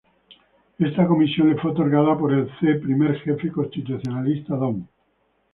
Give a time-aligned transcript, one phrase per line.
[0.79, 2.73] Esta comisión le fue otorgada por el C.
[2.81, 4.89] Primer Jefe Constitucionalista Don.